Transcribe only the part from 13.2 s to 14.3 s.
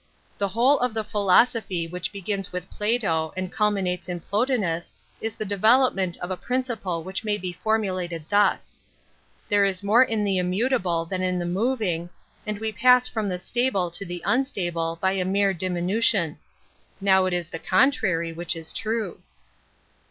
the stable to the